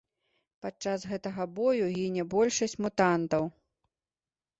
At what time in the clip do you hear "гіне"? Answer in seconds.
1.97-2.23